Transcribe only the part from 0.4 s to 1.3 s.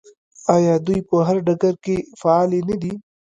آیا دوی په